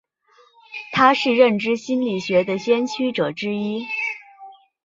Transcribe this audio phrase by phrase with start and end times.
[0.91, 3.85] 他是认知心理学的先驱者之一。